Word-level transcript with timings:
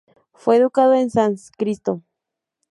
Fue 0.33 0.57
educado 0.57 0.95
en 0.95 1.11
sánscrito. 1.11 2.01